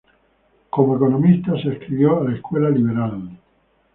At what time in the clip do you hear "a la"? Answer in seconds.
2.21-2.33